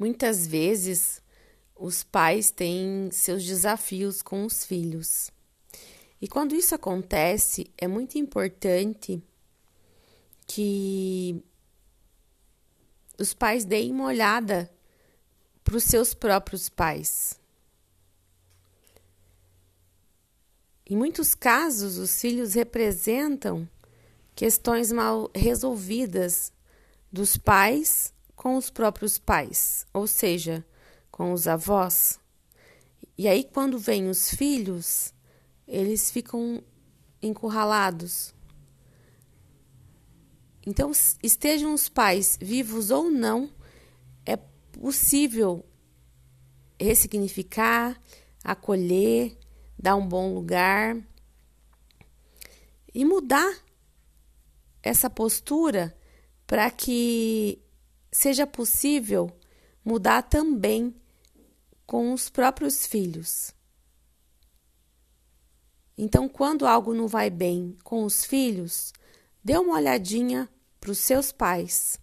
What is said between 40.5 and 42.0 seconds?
Então, estejam os